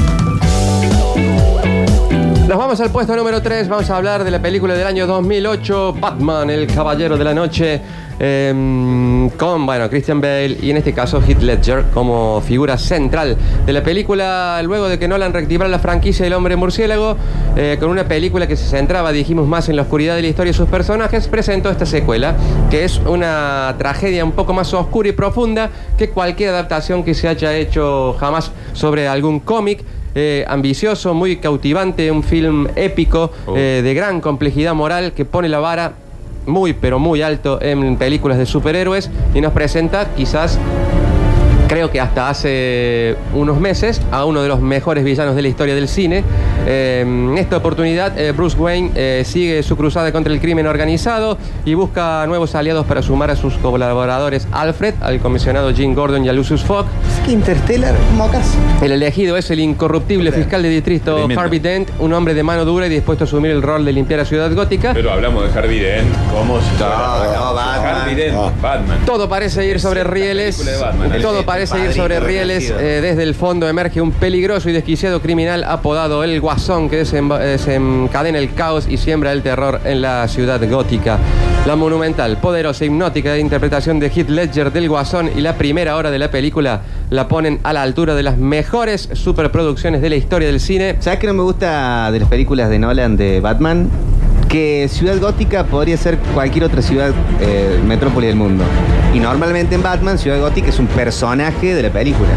[2.50, 3.68] Nos vamos al puesto número 3.
[3.68, 7.80] Vamos a hablar de la película del año 2008, Batman, el Caballero de la Noche,
[8.20, 13.72] eh, con bueno, Christian Bale y en este caso Heath Ledger como figura central de
[13.72, 14.60] la película.
[14.62, 17.16] Luego de que Nolan reactivara la franquicia del Hombre Murciélago,
[17.56, 20.52] eh, con una película que se centraba, dijimos, más en la oscuridad de la historia
[20.52, 22.36] de sus personajes, presentó esta secuela,
[22.70, 27.26] que es una tragedia un poco más oscura y profunda que cualquier adaptación que se
[27.26, 29.82] haya hecho jamás sobre algún cómic.
[30.14, 35.60] Eh, ambicioso, muy cautivante, un film épico, eh, de gran complejidad moral que pone la
[35.60, 35.92] vara
[36.46, 40.58] muy pero muy alto en películas de superhéroes y nos presenta quizás
[41.70, 45.76] creo que hasta hace unos meses a uno de los mejores villanos de la historia
[45.76, 46.24] del cine
[46.66, 51.38] Eh, en esta oportunidad, eh, Bruce Wayne eh, sigue su cruzada contra el crimen organizado
[51.64, 56.28] y busca nuevos aliados para sumar a sus colaboradores Alfred, al comisionado Jim Gordon y
[56.28, 56.84] a Lucius Fogg.
[57.08, 58.54] Es que Interstellar, mocas.
[58.82, 61.40] El elegido es el incorruptible fiscal de distrito Tremendo.
[61.40, 64.20] Harvey Dent, un hombre de mano dura y dispuesto a asumir el rol de limpiar
[64.20, 64.92] la ciudad gótica.
[64.92, 66.08] Pero hablamos de Harvey Dent.
[66.30, 67.96] ¿Cómo se no, Batman.
[67.96, 68.98] Harvey Dent, Batman.
[69.06, 70.58] Todo parece ir sobre rieles.
[70.78, 71.22] Batman.
[71.22, 72.70] Todo El parece ir sobre rieles.
[72.70, 77.38] eh, desde el fondo emerge un peligroso y desquiciado criminal apodado el Guasón que desemba-
[77.38, 81.18] desencadena el caos y siembra el terror en la ciudad gótica.
[81.66, 86.18] La monumental, poderosa, hipnótica interpretación de Heath Ledger del Guasón y la primera hora de
[86.18, 90.58] la película la ponen a la altura de las mejores superproducciones de la historia del
[90.60, 90.96] cine.
[91.00, 93.90] ¿Sabes qué no me gusta de las películas de Nolan de Batman?
[94.50, 98.64] Que Ciudad Gótica podría ser cualquier otra ciudad eh, metrópoli del mundo.
[99.14, 102.28] Y normalmente en Batman, Ciudad Gótica es un personaje de la película.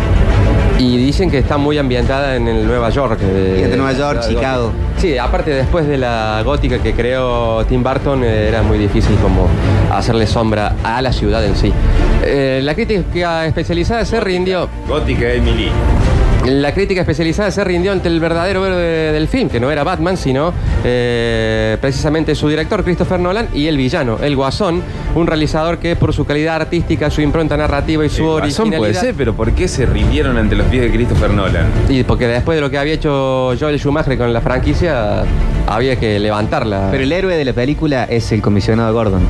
[0.78, 3.18] Y dicen que está muy ambientada en el Nueva York.
[3.22, 4.66] eh, Fíjate, Nueva York, Chicago.
[4.68, 5.02] gótica.
[5.02, 9.48] Sí, aparte después de la gótica que creó Tim Burton, eh, era muy difícil como
[9.92, 11.74] hacerle sombra a la ciudad en sí.
[12.24, 14.70] Eh, la crítica especializada se rindió.
[14.88, 15.70] Gótica Emily.
[16.54, 19.84] La crítica especializada se rindió ante el verdadero héroe de- del film, que no era
[19.84, 24.84] Batman, sino eh, precisamente su director, Christopher Nolan, y el villano, el Guasón,
[25.16, 28.78] un realizador que por su calidad artística, su impronta narrativa y su Razón originalidad...
[28.78, 31.66] puede ser, pero ¿por qué se rindieron ante los pies de Christopher Nolan?
[31.90, 35.24] Y porque después de lo que había hecho Joel Schumacher con la franquicia,
[35.68, 36.90] había que levantarla.
[36.92, 39.24] Pero el héroe de la película es el comisionado Gordon.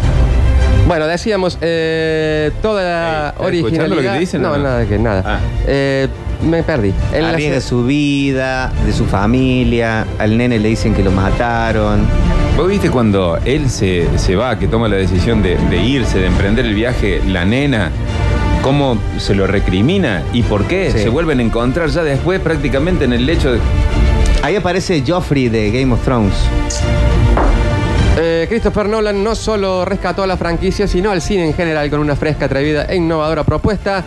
[0.88, 3.96] Bueno, decíamos, eh, toda la ¿estás escuchando originalidad...
[3.96, 4.64] lo que te dicen No, o no?
[4.64, 5.24] nada, que nada.
[5.26, 5.40] Ah.
[5.66, 6.08] Eh,
[6.42, 6.94] me perdí.
[7.14, 10.06] En la Arriesga su vida, de su familia.
[10.20, 12.06] Al nene le dicen que lo mataron.
[12.58, 16.28] ¿Vos viste cuando él se, se va, que toma la decisión de, de irse, de
[16.28, 17.90] emprender el viaje, la nena,
[18.62, 20.92] cómo se lo recrimina y por qué?
[20.92, 21.00] Sí.
[21.00, 23.60] Se vuelven a encontrar ya después prácticamente en el lecho de...
[24.44, 26.34] Ahí aparece Joffrey de Game of Thrones.
[28.16, 32.00] Eh, Christopher Nolan no solo rescató a la franquicia, sino al cine en general con
[32.00, 34.04] una fresca, atrevida e innovadora propuesta.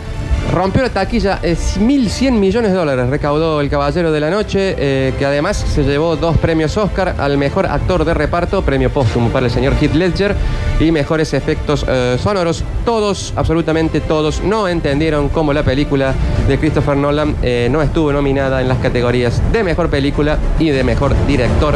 [0.53, 5.13] Rompió la taquilla, es 1.100 millones de dólares recaudó El Caballero de la Noche, eh,
[5.19, 9.47] que además se llevó dos premios Oscar al mejor actor de reparto, premio póstumo para
[9.47, 10.35] el señor Heath Ledger,
[10.79, 12.63] y mejores efectos eh, sonoros.
[12.85, 16.13] Todos, absolutamente todos, no entendieron cómo la película
[16.47, 17.35] de Christopher Nolan
[17.69, 21.75] no estuvo nominada en las categorías de mejor película y de mejor director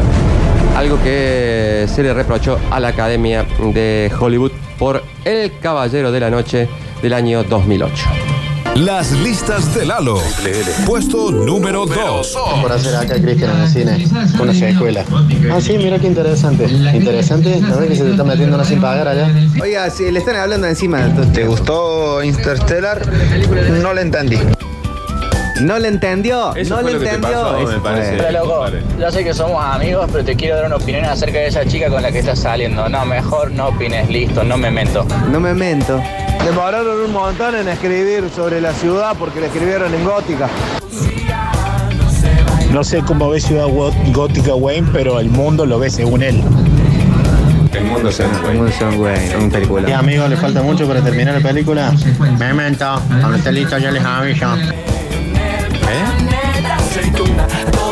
[0.82, 6.32] algo que se le reprochó a la Academia de Hollywood por El Caballero de la
[6.32, 6.68] Noche
[7.04, 8.04] del año 2008.
[8.78, 10.20] Las listas de Lalo.
[10.88, 12.38] Puesto número 2.
[12.64, 14.08] por hacer acá Cristian en el cine,
[14.42, 15.06] una secuela.
[15.54, 16.66] Ah, sí, mira qué interesante.
[16.66, 19.30] Interesante, ¿no ves que se te está metiendo una sin pagar allá?
[19.62, 21.04] Oiga, si le están hablando encima.
[21.06, 23.02] entonces- ¿Te gustó Interstellar?
[23.84, 24.38] No la entendí.
[25.62, 26.56] No le entendió.
[26.56, 27.42] Eso no fue le lo que te entendió.
[27.44, 28.16] pasó, me Eso parece.
[28.18, 28.26] fue.
[28.26, 28.82] Pero loco, Vale.
[29.00, 31.90] ya sé que somos amigos, pero te quiero dar una opinión acerca de esa chica
[31.90, 32.88] con la que estás saliendo.
[32.90, 35.06] No, mejor no opines, listo, no me mento.
[35.32, 36.02] No me mento.
[36.46, 40.50] Demoraron un montón en escribir sobre la ciudad porque la escribieron en gótica.
[42.72, 46.42] No sé cómo ve Ciudad Gó- Gótica Wayne, pero el mundo lo ve según él.
[47.74, 49.98] El mundo se Como un John Wayne, un Y película.
[50.00, 51.92] amigos, ¿le falta mucho para terminar la película?
[52.40, 54.48] Memento, cuando esté listo ya les aviso.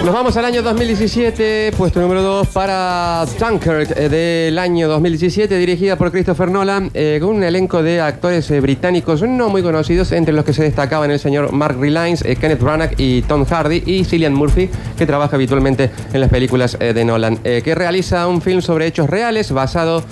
[0.04, 5.98] Nos vamos al año 2017, puesto número 2 para Dunkirk eh, del año 2017, dirigida
[5.98, 10.34] por Christopher Nolan, eh, con un elenco de actores eh, británicos no muy conocidos, entre
[10.34, 14.04] los que se destacaban el señor Mark Rylance, eh, Kenneth Branagh y Tom Hardy, y
[14.04, 18.42] Cillian Murphy, que trabaja habitualmente en las películas eh, de Nolan, eh, que realiza un
[18.42, 20.04] film sobre hechos reales basado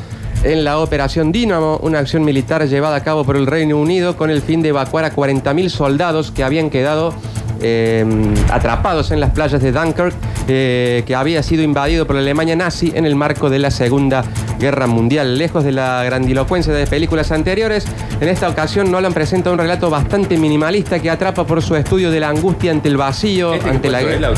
[0.44, 4.30] en la Operación Dínamo, una acción militar llevada a cabo por el Reino Unido con
[4.30, 7.14] el fin de evacuar a 40.000 soldados que habían quedado
[7.62, 8.06] eh,
[8.52, 10.14] atrapados en las playas de Dunkirk,
[10.48, 14.24] eh, que había sido invadido por la Alemania nazi en el marco de la Segunda
[14.60, 15.38] Guerra Mundial.
[15.38, 17.86] Lejos de la grandilocuencia de películas anteriores,
[18.20, 22.20] en esta ocasión Nolan presenta un relato bastante minimalista que atrapa por su estudio de
[22.20, 24.32] la angustia ante el vacío, ¿Este ante la guerra.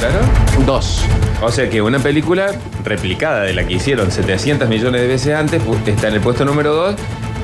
[0.66, 1.04] Dos.
[1.42, 2.52] O sea que una película
[2.84, 6.74] replicada de la que hicieron 700 millones de veces antes está en el puesto número
[6.74, 6.96] 2.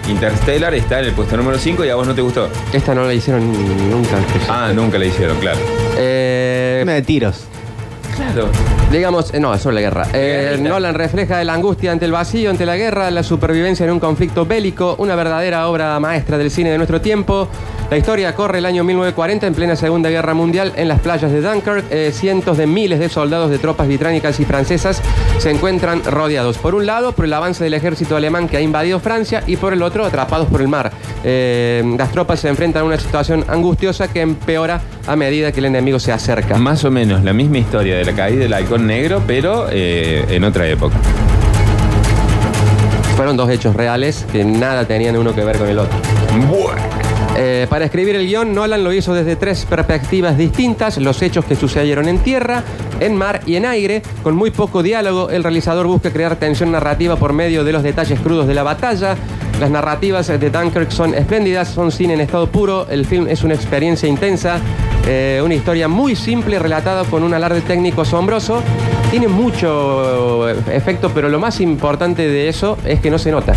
[0.08, 2.50] Interstellar está en el puesto número 5 y a vos no te gustó.
[2.72, 3.52] Esta no la hicieron
[3.90, 4.18] nunca.
[4.50, 5.60] Ah, nunca la hicieron, claro.
[5.98, 7.46] Eh, de tiros.
[8.16, 8.50] Claro.
[8.92, 10.08] Digamos, eh, no, sobre la guerra.
[10.14, 10.58] Eh.
[10.62, 14.46] Nolan refleja la angustia ante el vacío, ante la guerra, la supervivencia en un conflicto
[14.46, 17.50] bélico, una verdadera obra maestra del cine de nuestro tiempo.
[17.90, 21.42] La historia corre el año 1940 en plena Segunda Guerra Mundial en las playas de
[21.42, 21.86] Dunkirk.
[21.92, 25.02] Eh, cientos de miles de soldados de tropas británicas y francesas
[25.38, 26.58] se encuentran rodeados.
[26.58, 29.72] Por un lado, por el avance del ejército alemán que ha invadido Francia y por
[29.72, 30.92] el otro, atrapados por el mar.
[31.24, 35.66] Eh, las tropas se enfrentan a una situación angustiosa que empeora a medida que el
[35.66, 36.58] enemigo se acerca.
[36.58, 40.44] Más o menos la misma historia de la caída del halcón negro, pero eh, en
[40.44, 40.96] otra época.
[43.16, 45.98] Fueron dos hechos reales que nada tenían uno que ver con el otro.
[47.38, 51.56] Eh, para escribir el guion, Nolan lo hizo desde tres perspectivas distintas, los hechos que
[51.56, 52.64] sucedieron en tierra,
[53.00, 55.30] en mar y en aire, con muy poco diálogo.
[55.30, 59.16] El realizador busca crear tensión narrativa por medio de los detalles crudos de la batalla.
[59.60, 63.54] Las narrativas de Dunkirk son espléndidas, son cine en estado puro, el film es una
[63.54, 64.58] experiencia intensa,
[65.08, 68.62] eh, una historia muy simple relatada con un alarde técnico asombroso.
[69.12, 73.54] Tiene mucho eh, efecto, pero lo más importante de eso es que no se nota.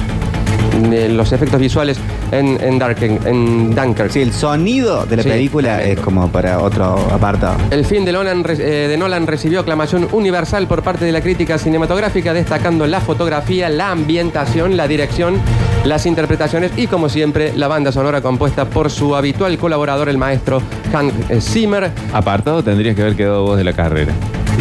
[0.92, 1.98] Eh, los efectos visuales
[2.30, 4.10] en, en, Dark- en Dunkirk.
[4.10, 7.56] Sí, el sonido de la Sí, película es como para otro apartado.
[7.70, 11.20] El film de Nolan, re- eh, de Nolan recibió aclamación universal por parte de la
[11.22, 15.40] crítica cinematográfica, destacando la fotografía, la ambientación, la dirección,
[15.88, 20.62] las interpretaciones y, como siempre, la banda sonora compuesta por su habitual colaborador, el maestro
[20.92, 21.90] Hans eh, Zimmer.
[22.12, 24.12] Apartado tendrías que haber quedado vos de la carrera.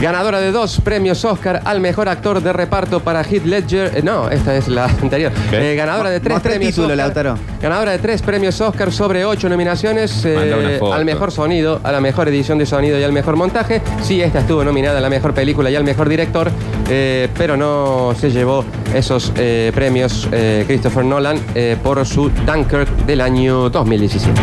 [0.01, 3.91] Ganadora de dos premios Oscar al mejor actor de reparto para Heath Ledger.
[3.97, 5.31] eh, no, esta es la anterior.
[5.51, 6.97] Eh, ganadora de tres el premios título, Oscar.
[6.97, 7.38] Lautaro.
[7.60, 10.93] Ganadora de tres premios Oscar sobre ocho nominaciones eh, Manda una foto.
[10.93, 13.81] al mejor sonido, a la mejor edición de sonido y al mejor montaje.
[14.03, 16.51] Sí, esta estuvo nominada a la mejor película y al mejor director,
[16.89, 22.88] eh, pero no se llevó esos eh, premios eh, Christopher Nolan eh, por su Dunkirk
[23.07, 24.39] del año 2017.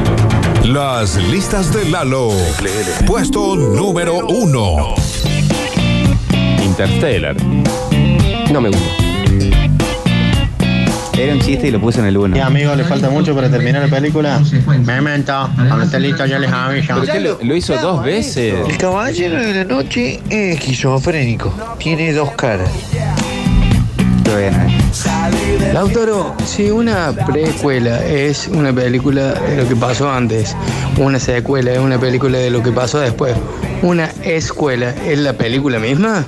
[0.65, 2.31] Las listas de Lalo.
[3.07, 4.95] Puesto número uno.
[6.75, 7.37] Interstellar.
[8.53, 8.85] No me gusta.
[11.17, 12.37] Era un chiste y lo puse en el 1.
[12.37, 14.43] Y amigo, le falta mucho para terminar la película.
[14.85, 16.97] Memento, cuando esté listo ya les aviso.
[16.97, 18.57] ¿Por qué lo, lo hizo dos veces?
[18.69, 21.55] El caballero de la noche es esquizofrénico.
[21.79, 22.69] Tiene dos caras.
[24.37, 25.71] Bien, eh.
[25.73, 30.57] Lautaro, si una precuela es una película de lo que pasó antes,
[30.97, 33.37] una secuela es una película de lo que pasó después,
[33.83, 36.27] una escuela es la película misma.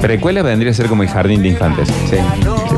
[0.00, 1.88] Precuela vendría a ser como el jardín de infantes.
[2.08, 2.16] Sí.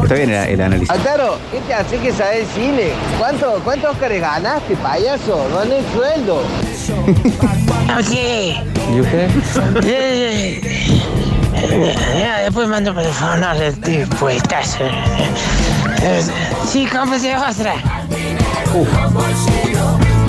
[0.03, 0.91] Está bien el, el análisis.
[0.91, 2.91] Altaro, ¿qué te hace que sabes cine?
[3.19, 5.47] ¿Cuánto, ¿Cuántos Oscars ganaste, payaso?
[5.51, 6.43] No en el sueldo.
[8.95, 9.31] ¿Y usted?
[9.85, 10.61] Eh,
[12.19, 14.79] Ya, después mando por favor, no le estoy puestas.
[16.69, 17.75] Sí, cómprese otra.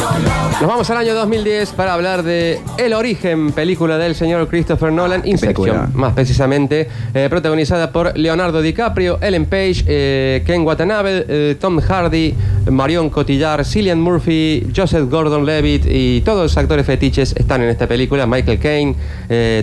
[0.01, 5.21] Nos vamos al año 2010 para hablar de El Origen, película del señor Christopher Nolan,
[5.25, 5.89] Inception, película.
[5.93, 12.33] más precisamente, eh, protagonizada por Leonardo DiCaprio, Ellen Page, eh, Ken Watanabe, eh, Tom Hardy,
[12.69, 18.25] Marion Cotillard, Cillian Murphy, Joseph Gordon-Levitt y todos los actores fetiches están en esta película,
[18.25, 18.95] Michael Caine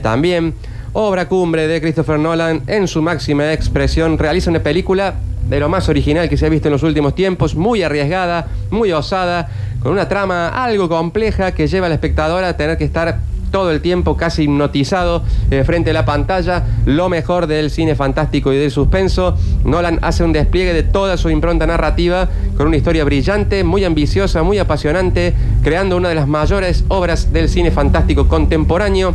[0.03, 0.55] también.
[1.01, 5.15] Obra cumbre de Christopher Nolan en su máxima expresión, realiza una película
[5.49, 8.91] de lo más original que se ha visto en los últimos tiempos, muy arriesgada, muy
[8.91, 9.49] osada,
[9.81, 13.21] con una trama algo compleja que lleva al espectador a tener que estar
[13.53, 18.53] todo el tiempo casi hipnotizado eh, frente a la pantalla, lo mejor del cine fantástico
[18.53, 19.37] y del suspenso.
[19.65, 24.43] Nolan hace un despliegue de toda su impronta narrativa con una historia brillante, muy ambiciosa,
[24.43, 25.33] muy apasionante,
[25.63, 29.15] creando una de las mayores obras del cine fantástico contemporáneo.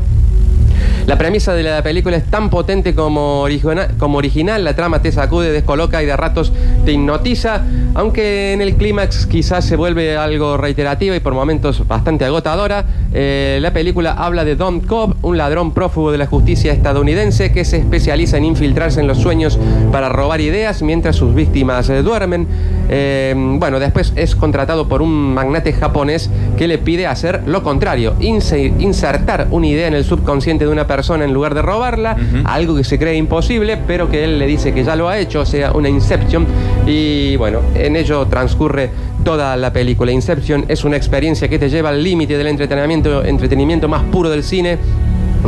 [1.05, 5.11] La premisa de la película es tan potente como, origina- como original, la trama te
[5.11, 6.53] sacude, descoloca y de ratos
[6.85, 7.61] te hipnotiza,
[7.93, 12.85] aunque en el clímax quizás se vuelve algo reiterativa y por momentos bastante agotadora.
[13.13, 17.65] Eh, la película habla de Don Cobb, un ladrón prófugo de la justicia estadounidense que
[17.65, 19.59] se especializa en infiltrarse en los sueños
[19.91, 22.47] para robar ideas mientras sus víctimas eh, duermen.
[22.89, 28.15] Eh, bueno, después es contratado por un magnate japonés que le pide hacer lo contrario,
[28.19, 32.75] inse- insertar una idea en el subconsciente de una persona en lugar de robarla, algo
[32.75, 35.45] que se cree imposible, pero que él le dice que ya lo ha hecho, o
[35.45, 36.45] sea, una Inception.
[36.85, 38.89] Y bueno, en ello transcurre
[39.23, 40.11] toda la película.
[40.11, 44.43] Inception es una experiencia que te lleva al límite del entretenimiento, entretenimiento más puro del
[44.43, 44.77] cine.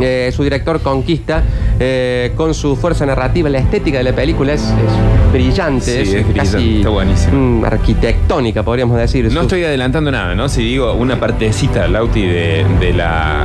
[0.00, 1.42] Eh, su director conquista
[1.80, 6.08] eh, con su fuerza narrativa, la estética de la película es, es brillante, Sí, es,
[6.14, 7.32] es brillante, casi está buenísimo.
[7.60, 9.24] mm, arquitectónica, podríamos decir.
[9.26, 10.48] No Su- estoy adelantando nada, ¿no?
[10.48, 13.44] Si digo una partecita, Lauti, de, de la,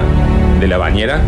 [0.59, 1.21] de la bañera.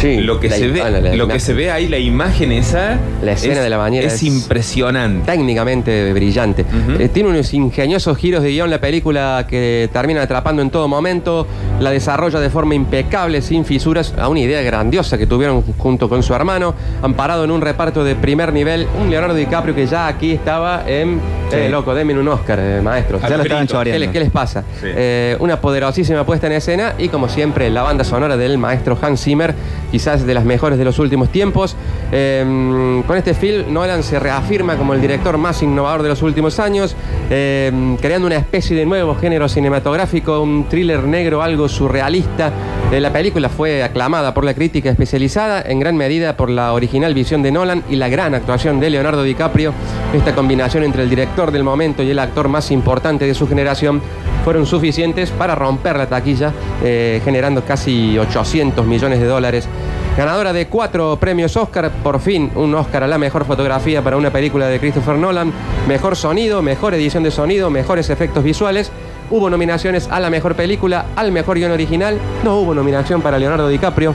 [0.00, 1.98] Sí, lo que, la se ve, ah, la- la lo que se ve ahí, la
[1.98, 2.98] imagen esa.
[3.22, 5.30] La escena es- de la bañera Es, es- impresionante.
[5.30, 6.64] técnicamente brillante.
[6.98, 11.46] Eh, tiene unos ingeniosos giros de guion la película que termina atrapando en todo momento,
[11.80, 16.22] la desarrolla de forma impecable, sin fisuras, a una idea grandiosa que tuvieron junto con
[16.22, 20.32] su hermano, amparado en un reparto de primer nivel, un Leonardo DiCaprio que ya aquí
[20.32, 21.20] estaba en...
[21.52, 23.18] Eh, loco, denme un Oscar, eh, maestro.
[23.20, 24.06] Ya lo estaban ¿Qué, choreando.
[24.06, 24.62] le- qué les pasa?
[24.80, 24.86] Sí.
[24.86, 29.22] Eh, una poderosísima puesta en escena y como siempre la banda sonora del maestro Hans
[29.22, 29.54] Zimmer,
[29.90, 31.76] quizás de las mejores de los últimos tiempos.
[32.12, 36.58] Eh, con este film Nolan se reafirma como el director más innovador de los últimos
[36.60, 36.94] años,
[37.30, 42.50] eh, creando una especie de nuevo género cinematográfico, un thriller negro algo surrealista
[42.90, 47.14] Eh, la película fue aclamada por la crítica especializada, en gran medida por la original
[47.14, 49.72] visión de Nolan y la gran actuación de Leonardo DiCaprio.
[50.12, 54.02] Esta combinación entre el director del momento y el actor más importante de su generación
[54.44, 59.68] fueron suficientes para romper la taquilla, eh, generando casi 800 millones de dólares.
[60.16, 64.30] Ganadora de cuatro premios Oscar, por fin un Oscar a la mejor fotografía para una
[64.30, 65.52] película de Christopher Nolan,
[65.86, 68.90] mejor sonido, mejor edición de sonido, mejores efectos visuales.
[69.30, 72.18] Hubo nominaciones a la mejor película, al mejor guion original.
[72.44, 74.14] No hubo nominación para Leonardo DiCaprio.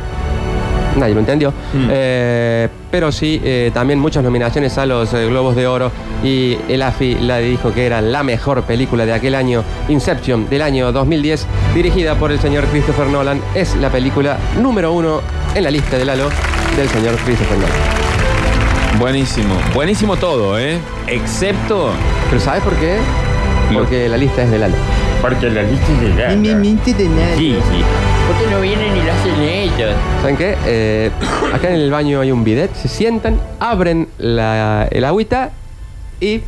[0.97, 1.53] Nadie lo entendió.
[1.89, 5.91] Eh, pero sí, eh, también muchas nominaciones a los eh, Globos de Oro.
[6.23, 10.61] Y el AFI la dijo que era la mejor película de aquel año, Inception, del
[10.61, 13.41] año 2010, dirigida por el señor Christopher Nolan.
[13.53, 15.21] Es la película número uno
[15.53, 16.29] en la lista del Halo
[16.77, 18.05] del señor Christopher Nolan.
[18.99, 20.79] Buenísimo, buenísimo todo, ¿eh?
[21.07, 21.89] Excepto.
[22.29, 22.97] ¿Pero sabes por qué?
[23.73, 24.63] Porque la lista es del
[25.25, 25.35] Halo.
[25.35, 26.31] Porque la lista es de la.
[27.37, 27.83] Sí, sí.
[28.27, 29.95] ¿Por qué no vienen y lo hacen ellos?
[30.21, 30.55] ¿Saben qué?
[30.65, 31.11] Eh,
[31.53, 35.51] acá en el baño hay un bidet, se sientan, abren la- el agüita
[36.19, 36.41] y